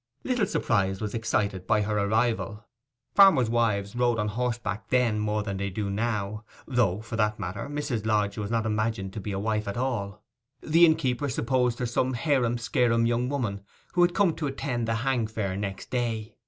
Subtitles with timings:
[0.23, 2.65] Little surprise was excited by her arrival;
[3.13, 7.69] farmers' wives rode on horseback then more than they do now; though, for that matter,
[7.69, 8.03] Mrs.
[8.03, 10.23] Lodge was not imagined to be a wife at all;
[10.59, 13.61] the innkeeper supposed her some harum skarum young woman
[13.93, 16.35] who had come to attend 'hang fair' next day.